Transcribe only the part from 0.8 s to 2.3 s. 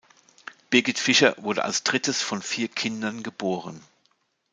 Fischer wurde als drittes